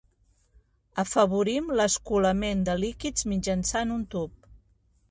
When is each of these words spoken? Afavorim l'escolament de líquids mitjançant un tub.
Afavorim 1.03 1.69
l'escolament 1.81 2.65
de 2.71 2.77
líquids 2.87 3.31
mitjançant 3.35 3.95
un 3.99 4.07
tub. 4.17 4.51